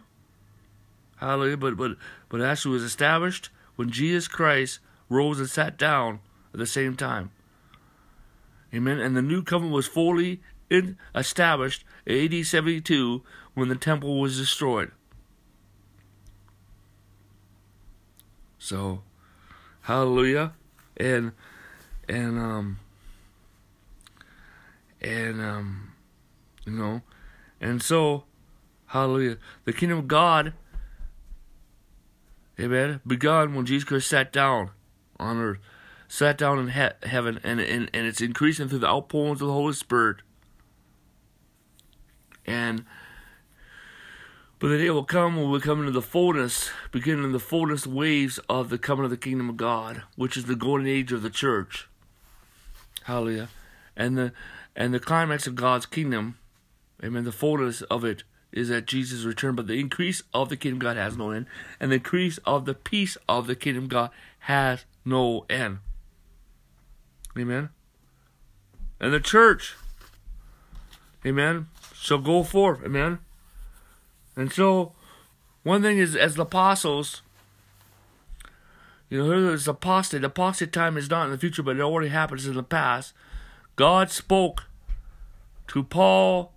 Hallelujah! 1.17 1.57
But 1.57 1.75
but 1.75 1.97
but 2.29 2.41
actually 2.41 2.73
was 2.73 2.83
established 2.83 3.49
when 3.75 3.89
Jesus 3.89 4.27
Christ 4.27 4.79
rose 5.09 5.39
and 5.39 5.49
sat 5.49 5.77
down 5.77 6.19
at 6.53 6.59
the 6.59 6.67
same 6.67 6.95
time. 6.95 7.31
Amen. 8.73 8.99
And 8.99 9.17
the 9.17 9.21
new 9.21 9.43
covenant 9.43 9.73
was 9.73 9.87
fully 9.87 10.41
established 11.15 11.83
in 12.05 12.33
AD 12.33 12.45
72 12.45 13.21
when 13.53 13.69
the 13.69 13.75
temple 13.75 14.19
was 14.19 14.37
destroyed. 14.37 14.91
So, 18.73 19.03
hallelujah, 19.81 20.53
and 20.97 21.33
and 22.09 22.39
um 22.39 22.79
and 24.99 25.39
um, 25.39 25.91
you 26.65 26.71
know, 26.71 27.03
and 27.61 27.83
so, 27.83 28.23
hallelujah, 28.87 29.37
the 29.65 29.73
kingdom 29.73 29.99
of 29.99 30.07
God, 30.07 30.53
amen, 32.59 32.99
begun 33.05 33.53
when 33.53 33.67
Jesus 33.67 33.83
Christ 33.83 34.07
sat 34.07 34.33
down 34.33 34.71
on 35.19 35.37
earth, 35.37 35.59
sat 36.07 36.35
down 36.35 36.57
in 36.57 36.69
he- 36.69 37.07
heaven, 37.07 37.39
and, 37.43 37.59
and 37.59 37.91
and 37.93 38.07
it's 38.07 38.21
increasing 38.21 38.69
through 38.69 38.79
the 38.79 38.89
outpourings 38.89 39.39
of 39.39 39.49
the 39.49 39.53
Holy 39.53 39.73
Spirit, 39.73 40.23
and. 42.47 42.85
But 44.63 44.69
the 44.69 44.77
day 44.77 44.89
will 44.91 45.03
come 45.03 45.35
when 45.35 45.51
we 45.51 45.59
come 45.59 45.81
into 45.81 45.91
the 45.91 46.01
fullness, 46.01 46.69
beginning 46.93 47.25
in 47.25 47.31
the 47.33 47.37
fullness 47.37 47.85
waves 47.85 48.39
of 48.47 48.69
the 48.69 48.77
coming 48.77 49.03
of 49.03 49.11
the 49.11 49.17
kingdom 49.17 49.49
of 49.49 49.57
God, 49.57 50.03
which 50.15 50.37
is 50.37 50.45
the 50.45 50.55
golden 50.55 50.87
age 50.87 51.11
of 51.11 51.21
the 51.21 51.29
church. 51.29 51.89
Hallelujah. 53.03 53.49
And 53.97 54.17
the 54.17 54.31
and 54.73 54.93
the 54.93 55.01
climax 55.01 55.47
of 55.47 55.55
God's 55.55 55.85
kingdom, 55.85 56.37
amen, 57.03 57.25
the 57.25 57.33
fullness 57.33 57.81
of 57.81 58.05
it 58.05 58.23
is 58.53 58.71
at 58.71 58.85
Jesus' 58.85 59.25
return, 59.25 59.53
but 59.53 59.67
the 59.67 59.81
increase 59.81 60.23
of 60.33 60.47
the 60.47 60.55
kingdom 60.55 60.77
of 60.77 60.83
God 60.83 60.95
has 60.95 61.17
no 61.17 61.31
end, 61.31 61.45
and 61.81 61.91
the 61.91 61.95
increase 61.95 62.37
of 62.45 62.63
the 62.63 62.73
peace 62.73 63.17
of 63.27 63.47
the 63.47 63.57
kingdom 63.57 63.83
of 63.83 63.89
God 63.89 64.11
has 64.39 64.85
no 65.03 65.45
end. 65.49 65.79
Amen. 67.37 67.67
And 69.01 69.13
the 69.13 69.19
church, 69.19 69.75
amen, 71.25 71.67
shall 71.93 72.19
go 72.19 72.43
forth, 72.43 72.81
amen. 72.81 73.19
And 74.35 74.51
so, 74.51 74.93
one 75.63 75.81
thing 75.81 75.97
is, 75.97 76.15
as 76.15 76.35
the 76.35 76.43
apostles, 76.43 77.21
you 79.09 79.19
know, 79.19 79.29
there's 79.29 79.67
apostate. 79.67 80.23
Apostate 80.23 80.73
time 80.73 80.97
is 80.97 81.09
not 81.09 81.25
in 81.25 81.31
the 81.31 81.37
future, 81.37 81.61
but 81.61 81.77
it 81.77 81.81
already 81.81 82.09
happens 82.09 82.47
in 82.47 82.55
the 82.55 82.63
past. 82.63 83.13
God 83.75 84.09
spoke 84.09 84.63
to 85.67 85.83
Paul, 85.83 86.51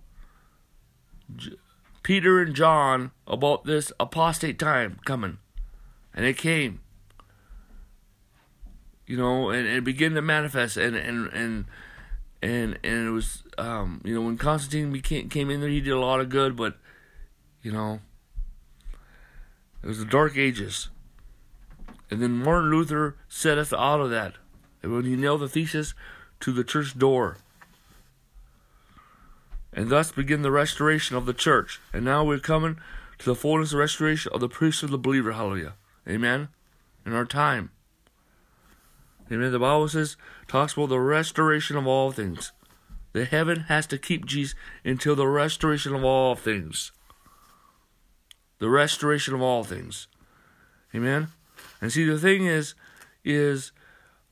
J- 1.35 1.53
Peter, 2.03 2.41
and 2.41 2.55
John 2.55 3.11
about 3.27 3.65
this 3.65 3.91
apostate 3.99 4.57
time 4.57 4.99
coming. 5.05 5.37
And 6.13 6.25
it 6.25 6.37
came. 6.37 6.81
You 9.05 9.17
know, 9.17 9.49
and, 9.49 9.67
and 9.67 9.77
it 9.77 9.83
began 9.83 10.13
to 10.15 10.21
manifest 10.21 10.77
and 10.77 10.95
and 10.95 11.27
and 11.27 11.65
and 12.41 12.79
and 12.83 13.07
it 13.07 13.11
was 13.11 13.43
um, 13.57 14.01
you 14.03 14.13
know, 14.13 14.21
when 14.21 14.37
Constantine 14.37 14.91
became 14.91 15.29
came 15.29 15.49
in 15.49 15.61
there 15.61 15.69
he 15.69 15.79
did 15.79 15.93
a 15.93 15.99
lot 15.99 16.19
of 16.19 16.29
good, 16.29 16.55
but 16.55 16.77
you 17.67 17.73
know 17.73 17.99
it 19.83 19.87
was 19.87 19.99
the 19.99 20.05
dark 20.05 20.37
ages. 20.37 20.87
And 22.09 22.21
then 22.21 22.43
Martin 22.43 22.71
Luther 22.71 23.17
set 23.27 23.57
us 23.57 23.73
out 23.73 23.99
of 23.99 24.09
that. 24.09 24.35
And 24.81 24.93
when 24.93 25.03
he 25.03 25.15
nailed 25.15 25.41
the 25.41 25.49
thesis 25.49 25.93
to 26.39 26.53
the 26.53 26.63
church 26.63 26.97
door. 26.97 27.37
And 29.73 29.89
thus 29.89 30.11
begin 30.11 30.43
the 30.43 30.51
restoration 30.51 31.17
of 31.17 31.25
the 31.25 31.33
church. 31.33 31.81
And 31.93 32.05
now 32.05 32.23
we're 32.23 32.39
coming 32.39 32.77
to 33.19 33.25
the 33.25 33.35
fullness 33.35 33.73
of 33.73 33.79
restoration 33.79 34.31
of 34.33 34.39
the 34.39 34.49
priesthood 34.49 34.87
of 34.87 34.91
the 34.91 34.97
believer. 34.97 35.33
Hallelujah. 35.33 35.73
Amen. 36.07 36.47
In 37.05 37.13
our 37.13 37.25
time. 37.25 37.71
Amen. 39.29 39.51
The 39.51 39.59
Bible 39.59 39.89
says, 39.89 40.15
talks 40.47 40.73
about 40.73 40.89
the 40.89 40.99
restoration 40.99 41.75
of 41.75 41.85
all 41.85 42.11
things. 42.11 42.53
The 43.11 43.25
heaven 43.25 43.61
has 43.61 43.85
to 43.87 43.97
keep 43.97 44.25
Jesus 44.25 44.55
until 44.85 45.15
the 45.15 45.27
restoration 45.27 45.93
of 45.93 46.03
all 46.03 46.35
things. 46.35 46.91
The 48.59 48.69
restoration 48.69 49.33
of 49.33 49.41
all 49.41 49.63
things. 49.63 50.07
Amen. 50.95 51.27
And 51.81 51.91
see, 51.91 52.05
the 52.05 52.19
thing 52.19 52.45
is, 52.45 52.73
is, 53.23 53.71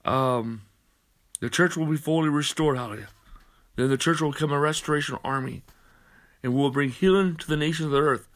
um, 0.03 0.63
the 1.41 1.49
church 1.49 1.77
will 1.77 1.85
be 1.85 1.97
fully 1.97 2.29
restored, 2.29 2.77
hallelujah. 2.77 3.09
Then 3.75 3.89
the 3.89 3.97
church 3.97 4.21
will 4.21 4.31
become 4.31 4.51
a 4.51 4.59
restoration 4.59 5.17
army. 5.23 5.63
and 6.45 6.53
will 6.53 6.69
bring 6.69 6.89
healing 6.89 7.35
to 7.35 7.47
the 7.47 7.57
nations 7.57 7.87
of 7.87 7.91
the 7.91 7.99
earth. 7.99 8.27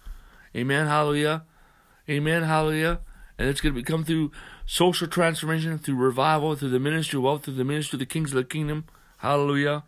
Amen. 0.55 0.87
Hallelujah. 0.87 1.43
Amen. 2.09 2.41
Hallelujah. 2.41 3.01
And 3.37 3.47
it's 3.47 3.61
going 3.61 3.75
to 3.75 3.79
become 3.79 4.03
through 4.03 4.31
social 4.65 5.07
transformation, 5.07 5.77
through 5.77 5.95
revival, 5.95 6.55
through 6.55 6.71
the 6.71 6.79
ministry 6.79 7.17
of 7.17 7.23
wealth, 7.23 7.45
through 7.45 7.53
the 7.53 7.63
ministry 7.63 7.97
of 7.97 7.99
the 7.99 8.07
kings 8.07 8.31
of 8.31 8.37
the 8.37 8.43
kingdom. 8.43 8.85
Hallelujah. 9.17 9.83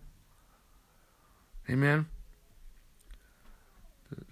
Amen. 1.67 2.05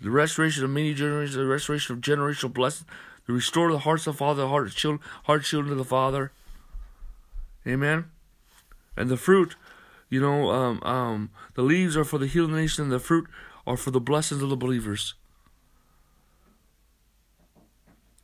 The 0.01 0.09
restoration 0.09 0.63
of 0.63 0.69
many 0.69 0.93
generations, 0.93 1.35
the 1.35 1.45
restoration 1.45 1.95
of 1.95 2.01
generational 2.01 2.53
blessings, 2.53 2.87
the 3.25 3.33
restore 3.33 3.71
the 3.71 3.79
hearts 3.79 4.07
of 4.07 4.15
the 4.15 4.17
Father, 4.17 4.41
the 4.43 4.47
heart 4.47 4.67
of 4.67 4.75
children, 4.75 5.01
heart 5.23 5.43
children 5.43 5.71
of 5.71 5.77
the 5.77 5.85
Father. 5.85 6.31
Amen. 7.67 8.05
And 8.97 9.09
the 9.09 9.17
fruit, 9.17 9.55
you 10.09 10.19
know, 10.19 10.49
um, 10.51 10.81
um, 10.83 11.29
the 11.53 11.61
leaves 11.61 11.95
are 11.95 12.03
for 12.03 12.17
the 12.17 12.27
healing 12.27 12.55
nation, 12.55 12.83
and 12.83 12.91
the 12.91 12.99
fruit 12.99 13.27
are 13.67 13.77
for 13.77 13.91
the 13.91 13.99
blessings 13.99 14.41
of 14.41 14.49
the 14.49 14.57
believers. 14.57 15.13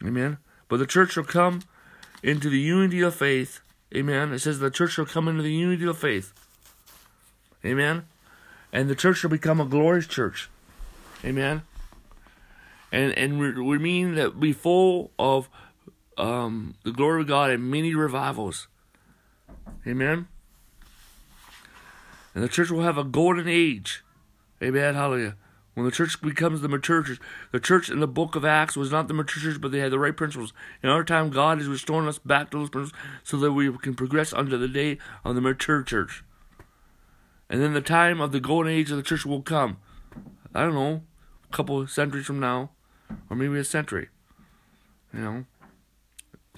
Amen. 0.03 0.37
But 0.67 0.77
the 0.77 0.85
church 0.85 1.11
shall 1.13 1.23
come 1.23 1.61
into 2.23 2.49
the 2.49 2.59
unity 2.59 3.01
of 3.01 3.15
faith. 3.15 3.61
Amen. 3.95 4.33
It 4.33 4.39
says 4.39 4.59
the 4.59 4.71
church 4.71 4.93
shall 4.93 5.05
come 5.05 5.27
into 5.27 5.43
the 5.43 5.53
unity 5.53 5.85
of 5.85 5.97
faith. 5.97 6.33
Amen. 7.63 8.05
And 8.73 8.89
the 8.89 8.95
church 8.95 9.17
shall 9.17 9.29
become 9.29 9.61
a 9.61 9.65
glorious 9.65 10.07
church. 10.07 10.49
Amen. 11.25 11.63
And 12.91 13.17
and 13.17 13.39
we, 13.39 13.79
mean 13.79 14.15
that 14.15 14.39
be 14.39 14.53
full 14.53 15.11
of 15.17 15.49
um, 16.17 16.75
the 16.83 16.91
glory 16.91 17.21
of 17.21 17.27
God 17.27 17.49
and 17.49 17.69
many 17.69 17.95
revivals. 17.95 18.67
Amen. 19.87 20.27
And 22.33 22.43
the 22.43 22.49
church 22.49 22.69
will 22.69 22.83
have 22.83 22.97
a 22.97 23.03
golden 23.03 23.47
age. 23.47 24.03
Amen. 24.61 24.93
Hallelujah. 24.93 25.35
When 25.73 25.85
the 25.85 25.91
church 25.91 26.21
becomes 26.21 26.61
the 26.61 26.69
mature 26.69 27.03
church, 27.03 27.19
the 27.51 27.59
church 27.59 27.89
in 27.89 27.99
the 27.99 28.07
book 28.07 28.35
of 28.35 28.45
Acts 28.45 28.77
was 28.77 28.91
not 28.91 29.09
the 29.09 29.13
mature 29.13 29.43
church, 29.43 29.59
but 29.59 29.71
they 29.71 29.79
had 29.79 29.91
the 29.91 29.99
right 29.99 30.15
principles. 30.15 30.53
In 30.81 30.89
our 30.89 31.03
time, 31.03 31.29
God 31.29 31.59
is 31.59 31.67
restoring 31.67 32.07
us 32.07 32.17
back 32.17 32.49
to 32.51 32.59
those 32.59 32.69
principles 32.69 33.01
so 33.23 33.37
that 33.37 33.51
we 33.51 33.75
can 33.79 33.93
progress 33.93 34.31
under 34.31 34.57
the 34.57 34.69
day 34.69 34.97
of 35.25 35.35
the 35.35 35.41
mature 35.41 35.83
church. 35.83 36.23
And 37.49 37.61
then 37.61 37.73
the 37.73 37.81
time 37.81 38.21
of 38.21 38.31
the 38.31 38.39
golden 38.39 38.71
age 38.71 38.89
of 38.89 38.97
the 38.97 39.03
church 39.03 39.25
will 39.25 39.41
come. 39.41 39.77
I 40.53 40.61
don't 40.61 40.73
know, 40.73 41.01
couple 41.55 41.79
of 41.79 41.89
centuries 41.89 42.25
from 42.25 42.39
now, 42.39 42.71
or 43.29 43.35
maybe 43.37 43.57
a 43.57 43.63
century. 43.63 44.09
You 45.13 45.19
know, 45.21 45.45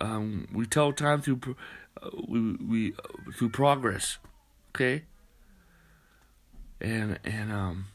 um, 0.01 0.47
we 0.51 0.65
tell 0.65 0.91
time 0.91 1.21
through 1.21 1.55
uh, 2.01 2.09
we 2.27 2.53
we 2.53 2.93
uh, 2.93 3.31
through 3.31 3.49
progress. 3.49 4.17
Okay. 4.71 5.03
And 6.81 7.19
and 7.23 7.51
um 7.51 7.85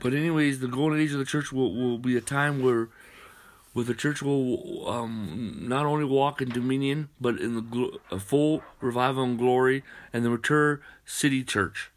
but 0.00 0.14
anyways, 0.14 0.60
the 0.60 0.66
golden 0.66 0.98
age 0.98 1.12
of 1.12 1.18
the 1.18 1.24
church 1.24 1.52
will, 1.52 1.74
will 1.74 1.98
be 1.98 2.16
a 2.16 2.22
time 2.22 2.62
where, 2.62 2.88
where 3.74 3.84
the 3.84 3.94
church 3.94 4.22
will 4.22 4.88
um, 4.88 5.64
not 5.68 5.84
only 5.84 6.06
walk 6.06 6.40
in 6.40 6.48
dominion, 6.48 7.10
but 7.20 7.38
in 7.38 7.54
the 7.54 7.62
gl- 7.62 7.98
a 8.10 8.18
full 8.18 8.62
revival 8.80 9.24
and 9.24 9.38
glory, 9.38 9.84
and 10.12 10.24
the 10.24 10.30
mature 10.30 10.80
city 11.04 11.44
church. 11.44 11.90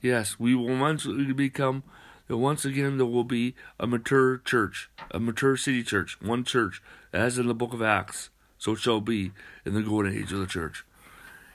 Yes, 0.00 0.38
we 0.38 0.54
will 0.54 0.70
eventually 0.70 1.32
become. 1.32 1.82
Once 2.28 2.64
again, 2.64 2.96
there 2.96 3.06
will 3.06 3.24
be 3.24 3.54
a 3.78 3.86
mature 3.86 4.38
church, 4.38 4.90
a 5.10 5.20
mature 5.20 5.56
city 5.56 5.82
church, 5.82 6.20
one 6.20 6.44
church, 6.44 6.82
as 7.12 7.38
in 7.38 7.46
the 7.46 7.54
book 7.54 7.72
of 7.72 7.82
Acts. 7.82 8.30
So 8.58 8.72
it 8.72 8.78
shall 8.78 9.00
be 9.00 9.32
in 9.64 9.74
the 9.74 9.82
golden 9.82 10.16
age 10.16 10.32
of 10.32 10.40
the 10.40 10.46
church. 10.46 10.84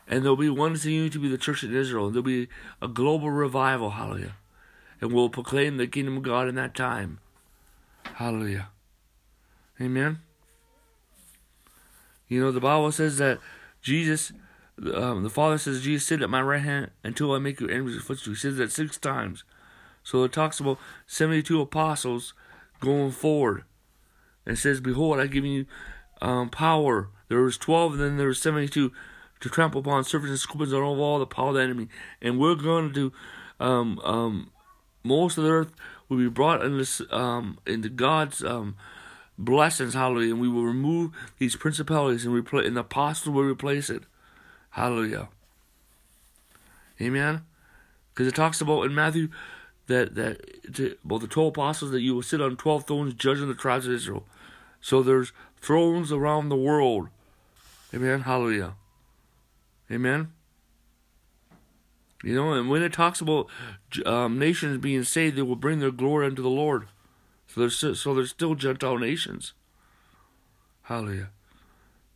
And 0.08 0.24
there'll 0.24 0.38
be 0.38 0.50
one 0.50 0.74
continuing 0.74 1.10
to 1.12 1.20
be 1.20 1.30
the 1.30 1.38
church 1.38 1.64
in 1.64 1.76
Israel. 1.76 2.08
And 2.08 2.16
there'll 2.16 2.24
be 2.24 2.48
a 2.82 2.88
global 2.88 3.30
revival. 3.30 3.92
Hallelujah 3.92 4.36
and 5.02 5.12
we'll 5.12 5.30
proclaim 5.30 5.78
the 5.78 5.88
kingdom 5.88 6.18
of 6.18 6.24
God 6.24 6.48
in 6.48 6.56
that 6.56 6.76
time. 6.76 7.20
Hallelujah. 8.14 8.70
Amen. 9.82 10.20
You 12.28 12.40
know, 12.40 12.52
the 12.52 12.62
Bible 12.62 12.92
says 12.92 13.18
that 13.18 13.40
Jesus, 13.82 14.32
um, 14.94 15.24
the 15.24 15.30
Father 15.30 15.58
says, 15.58 15.82
Jesus, 15.82 16.08
sit 16.08 16.22
at 16.22 16.30
my 16.30 16.42
right 16.42 16.62
hand 16.62 16.92
until 17.04 17.34
I 17.34 17.40
make 17.40 17.60
your 17.60 17.72
enemies 17.72 17.96
your 17.96 18.04
footstool. 18.04 18.36
He 18.36 18.40
says 18.40 18.58
that 18.58 18.72
six 18.72 18.98
times. 18.98 19.44
So 20.04 20.24
it 20.24 20.34
talks 20.34 20.60
about 20.60 20.80
72 21.08 21.62
apostles 21.62 22.34
going 22.80 23.12
forward. 23.12 23.64
And 24.46 24.58
says, 24.58 24.82
Behold, 24.82 25.20
I 25.20 25.28
give 25.28 25.46
you 25.46 25.66
um, 26.22 26.50
power. 26.50 27.10
There 27.28 27.42
was 27.42 27.58
12, 27.58 27.94
and 27.94 28.02
then 28.02 28.18
there 28.18 28.28
was 28.28 28.42
72 28.42 28.92
to 29.40 29.50
trample 29.50 29.82
upon 29.82 30.04
serpents 30.04 30.32
and 30.32 30.40
scorpions 30.40 30.74
and 30.74 30.82
over 30.84 31.00
all 31.00 31.20
the 31.20 31.26
power 31.26 31.50
of 31.50 31.56
the 31.56 31.62
enemy. 31.62 31.88
And 32.22 32.40
we're 32.40 32.56
going 32.56 32.88
to 32.88 32.94
do 32.94 33.14
um, 33.60 34.00
um, 34.00 34.52
most 35.04 35.38
of 35.38 35.44
the 35.44 35.52
earth 35.52 35.72
will 36.10 36.18
be 36.18 36.30
brought 36.30 36.64
into, 36.64 37.16
um, 37.16 37.60
into 37.66 37.90
God's 37.90 38.44
um, 38.44 38.76
blessings, 39.38 39.94
hallelujah, 39.94 40.34
and 40.34 40.42
we 40.42 40.50
will 40.50 40.64
remove 40.64 41.12
these 41.40 41.56
principalities 41.56 42.26
and 42.26 42.34
replace, 42.34 42.68
and 42.68 42.76
the 42.76 42.82
apostles 42.82 43.34
will 43.34 43.44
replace 43.44 43.90
it, 43.90 44.04
hallelujah. 44.72 45.30
Amen. 47.00 47.44
Because 48.14 48.28
it 48.28 48.36
talks 48.36 48.62
about 48.62 48.84
in 48.84 48.94
Matthew 48.94 49.30
that 49.92 50.16
that 50.16 50.74
to, 50.74 50.96
about 51.06 51.22
the 51.22 51.28
twelve 51.28 51.50
apostles 51.50 51.92
that 51.92 52.02
you 52.02 52.16
will 52.16 52.24
sit 52.24 52.42
on 52.42 52.58
twelve 52.58 52.88
thrones 52.88 53.14
judging 53.14 53.48
the 53.48 53.54
tribes 53.54 53.88
of 53.88 53.94
Israel. 53.94 54.26
So 54.80 55.04
there's 55.04 55.32
thrones 55.58 56.12
around 56.12 56.50
the 56.50 56.56
world. 56.56 57.10
Amen. 57.94 58.22
Hallelujah. 58.22 58.74
Amen. 59.92 60.32
You 62.24 62.36
know, 62.36 62.54
and 62.54 62.70
when 62.70 62.84
it 62.84 62.94
talks 62.94 63.20
about 63.20 63.48
um, 64.06 64.38
nations 64.38 64.78
being 64.78 65.04
saved, 65.04 65.36
they 65.36 65.42
will 65.42 65.56
bring 65.56 65.80
their 65.80 65.92
glory 65.92 66.28
unto 66.28 66.42
the 66.42 66.50
Lord. 66.50 66.88
So 67.48 67.62
there's 67.62 68.00
so 68.00 68.14
there's 68.14 68.30
still 68.30 68.56
Gentile 68.56 68.98
nations. 68.98 69.54
Hallelujah. 70.84 71.30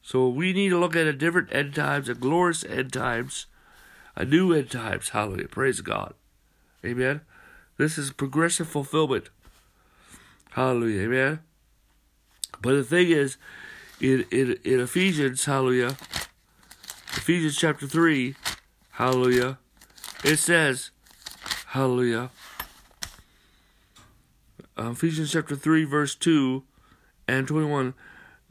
So 0.02 0.30
we 0.30 0.54
need 0.54 0.70
to 0.70 0.80
look 0.80 0.96
at 0.96 1.08
a 1.08 1.14
different 1.14 1.50
end 1.52 1.74
times, 1.74 2.08
a 2.08 2.14
glorious 2.14 2.64
end 2.64 2.94
times, 2.94 3.48
a 4.16 4.24
new 4.24 4.54
end 4.54 4.70
times. 4.70 5.10
Hallelujah. 5.10 5.48
Praise 5.48 5.82
God. 5.82 6.14
Amen. 6.86 7.22
This 7.78 7.98
is 7.98 8.12
progressive 8.12 8.68
fulfillment. 8.68 9.30
Hallelujah. 10.52 11.02
Amen. 11.02 11.40
But 12.62 12.74
the 12.74 12.84
thing 12.84 13.10
is, 13.10 13.38
in, 14.00 14.26
in, 14.32 14.58
in 14.64 14.80
Ephesians, 14.80 15.46
hallelujah, 15.46 15.98
Ephesians 17.18 17.58
chapter 17.58 17.88
3, 17.88 18.36
hallelujah, 18.92 19.58
it 20.24 20.38
says, 20.38 20.92
Hallelujah. 21.76 22.30
Uh, 24.80 24.92
Ephesians 24.92 25.34
chapter 25.34 25.58
3, 25.58 25.84
verse 25.84 26.16
2 26.16 26.64
and 27.28 27.46
21. 27.50 27.94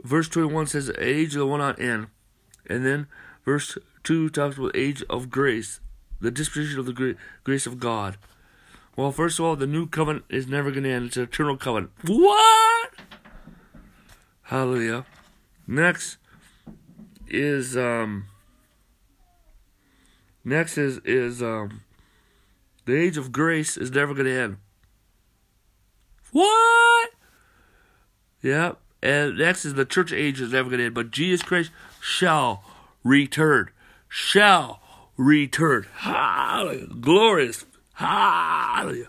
Verse 0.02 0.28
21 0.28 0.66
says, 0.66 0.92
Age 0.98 1.34
of 1.34 1.48
will 1.48 1.56
not 1.56 1.80
end. 1.80 2.08
And 2.68 2.84
then 2.84 3.06
verse 3.42 3.78
2 4.02 4.28
talks 4.28 4.58
about 4.58 4.76
age 4.76 5.02
of 5.08 5.30
grace, 5.30 5.80
the 6.20 6.30
dispensation 6.30 6.78
of 6.78 6.84
the 6.84 7.16
grace 7.44 7.66
of 7.66 7.80
God. 7.80 8.18
Well, 8.96 9.10
first 9.12 9.38
of 9.38 9.44
all, 9.44 9.56
the 9.56 9.66
new 9.66 9.86
covenant 9.86 10.24
is 10.28 10.46
never 10.46 10.70
going 10.70 10.84
to 10.84 10.90
end. 10.90 11.06
It's 11.06 11.16
an 11.16 11.24
eternal 11.24 11.56
covenant. 11.56 11.92
What? 12.04 12.90
Hallelujah. 14.42 15.06
Next 15.66 16.18
is 17.26 17.76
um 17.76 18.26
Next 20.44 20.76
is 20.76 20.98
is 21.04 21.42
um 21.42 21.80
the 22.84 22.94
age 22.94 23.16
of 23.16 23.32
grace 23.32 23.78
is 23.78 23.90
never 23.90 24.12
gonna 24.12 24.30
end. 24.30 24.58
What? 26.32 27.10
Yep. 28.42 28.78
And 29.02 29.38
next 29.38 29.64
is 29.64 29.74
the 29.74 29.86
church 29.86 30.12
age 30.12 30.40
is 30.40 30.52
never 30.52 30.68
gonna 30.68 30.84
end, 30.84 30.94
but 30.94 31.10
Jesus 31.10 31.42
Christ 31.42 31.70
shall 32.00 32.62
return. 33.02 33.70
Shall 34.08 34.80
return. 35.16 35.86
Hallelujah. 35.94 36.86
Glorious. 37.00 37.64
Hallelujah. 37.94 39.08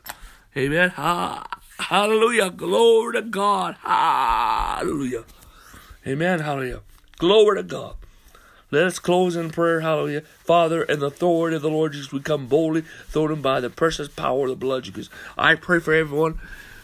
Amen. 0.58 0.90
Hallelujah. 0.90 2.50
Glory 2.50 3.14
to 3.14 3.22
God. 3.22 3.76
Hallelujah. 3.82 5.26
Amen. 6.08 6.40
Hallelujah. 6.40 6.82
Glory 7.18 7.58
to 7.58 7.64
God. 7.64 7.96
Let 8.72 8.88
us 8.88 9.00
close 9.00 9.36
in 9.36 9.52
prayer, 9.52 9.82
hallelujah. 9.82 10.22
Father, 10.44 10.84
in 10.84 11.00
the 11.00 11.06
authority 11.06 11.56
of 11.56 11.62
the 11.62 11.70
Lord 11.70 11.94
Jesus, 11.94 12.12
we 12.12 12.20
come 12.20 12.48
boldly, 12.48 12.82
through 13.08 13.32
him 13.32 13.42
by 13.42 13.60
the 13.60 13.70
precious 13.70 14.08
power 14.08 14.46
of 14.46 14.50
the 14.50 14.56
blood 14.56 14.84
Jesus. 14.84 15.08
I 15.38 15.56
pray 15.56 15.80
for 15.80 15.94
everyone 15.94 16.40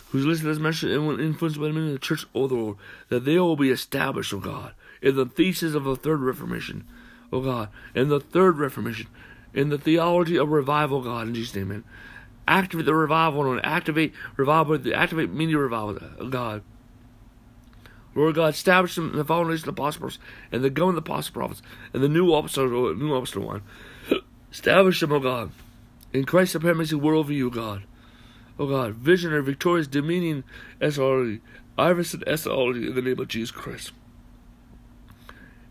who's 0.09 0.25
listening 0.25 0.53
to 0.53 0.53
this 0.53 0.61
message 0.61 0.95
will 0.97 1.19
influenced 1.19 1.59
by 1.59 1.67
the 1.67 1.73
ministry 1.73 1.95
of 1.95 1.99
the 1.99 2.05
church, 2.05 2.25
oh 2.35 2.45
Lord, 2.45 2.77
that 3.09 3.25
they 3.25 3.39
will 3.39 3.55
be 3.55 3.71
established, 3.71 4.31
oh 4.31 4.39
God, 4.39 4.73
in 5.01 5.15
the 5.15 5.25
thesis 5.25 5.73
of 5.73 5.83
the 5.83 5.95
third 5.95 6.19
reformation, 6.19 6.87
oh 7.33 7.41
God, 7.41 7.69
in 7.95 8.09
the 8.09 8.19
third 8.19 8.57
reformation, 8.59 9.07
in 9.53 9.69
the 9.69 9.77
theology 9.77 10.37
of 10.37 10.49
revival, 10.49 11.01
God, 11.01 11.27
in 11.27 11.35
Jesus' 11.35 11.55
name, 11.55 11.69
man. 11.69 11.83
Activate 12.47 12.85
the 12.85 12.95
revival, 12.95 13.51
and 13.51 13.65
activate 13.65 14.13
revival, 14.35 14.79
activate 14.93 15.31
many 15.31 15.55
revival, 15.55 15.97
uh, 16.01 16.25
God. 16.25 16.63
Lord 18.13 18.35
God, 18.35 18.53
establish 18.53 18.95
them 18.95 19.11
in 19.11 19.17
the 19.17 19.23
foundation 19.23 19.69
of 19.69 19.75
the 19.75 19.81
apostles 19.81 20.19
and 20.51 20.63
the 20.63 20.69
government 20.69 20.97
of 20.97 21.05
the 21.05 21.11
apostle 21.11 21.33
prophets 21.33 21.61
and 21.93 22.03
the 22.03 22.09
new 22.09 22.33
apostle, 22.33 22.89
uh, 22.89 22.93
new 22.93 23.13
apostle 23.13 23.43
one. 23.43 23.61
establish 24.51 24.99
them, 24.99 25.13
O 25.13 25.19
God, 25.19 25.51
in 26.11 26.25
Christ's 26.25 26.53
supremacy 26.53 26.95
worldview, 26.95 27.51
God. 27.51 27.83
Oh 28.59 28.67
God, 28.67 28.95
visionary, 28.95 29.43
victorious, 29.43 29.87
dominion, 29.87 30.43
SRE, 30.81 31.39
Iverson, 31.77 32.21
SRE, 32.27 32.87
in 32.87 32.95
the 32.95 33.01
name 33.01 33.19
of 33.19 33.27
Jesus 33.27 33.51
Christ. 33.51 33.91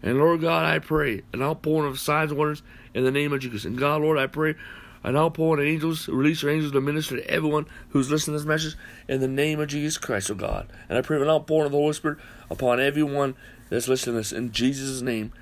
And 0.02 0.18
Lord 0.18 0.40
God, 0.40 0.64
I 0.64 0.78
pray 0.78 1.22
an 1.32 1.42
outpouring 1.42 1.90
of 1.90 2.00
signs 2.00 2.30
and 2.30 2.38
wonders 2.38 2.62
in 2.94 3.04
the 3.04 3.10
name 3.10 3.32
of 3.32 3.40
Jesus. 3.40 3.64
And 3.64 3.78
God, 3.78 4.02
Lord, 4.02 4.18
I 4.18 4.26
pray 4.26 4.54
an 5.02 5.16
outpouring 5.16 5.60
of 5.60 5.66
angels, 5.66 6.08
release 6.08 6.42
your 6.42 6.50
angels 6.50 6.72
to 6.72 6.80
minister 6.80 7.16
to 7.16 7.30
everyone 7.30 7.66
who's 7.90 8.10
listening 8.10 8.34
to 8.34 8.38
this 8.38 8.48
message 8.48 8.76
in 9.08 9.20
the 9.20 9.28
name 9.28 9.60
of 9.60 9.68
Jesus 9.68 9.96
Christ, 9.96 10.30
oh 10.30 10.34
God. 10.34 10.70
And 10.88 10.98
I 10.98 11.02
pray 11.02 11.20
an 11.20 11.28
outpouring 11.28 11.66
of 11.66 11.72
the 11.72 11.78
Holy 11.78 11.94
Spirit 11.94 12.18
upon 12.50 12.80
everyone 12.80 13.34
that's 13.70 13.88
listening 13.88 14.14
to 14.14 14.20
this. 14.20 14.32
In 14.32 14.52
Jesus' 14.52 15.00
name, 15.00 15.32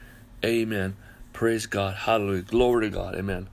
amen. 0.45 0.97
Praise 1.33 1.67
God. 1.67 1.95
Hallelujah. 1.95 2.43
Glory 2.43 2.89
to 2.89 2.95
God. 2.95 3.15
Amen. 3.15 3.49